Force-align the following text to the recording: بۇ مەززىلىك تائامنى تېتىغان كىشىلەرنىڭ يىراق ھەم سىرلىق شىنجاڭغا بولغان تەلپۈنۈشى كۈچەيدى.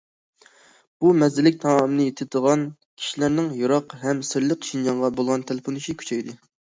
بۇ 1.03 1.11
مەززىلىك 1.23 1.59
تائامنى 1.65 2.07
تېتىغان 2.21 2.63
كىشىلەرنىڭ 3.03 3.51
يىراق 3.59 3.95
ھەم 4.07 4.25
سىرلىق 4.31 4.67
شىنجاڭغا 4.71 5.13
بولغان 5.21 5.45
تەلپۈنۈشى 5.53 5.97
كۈچەيدى. 6.01 6.39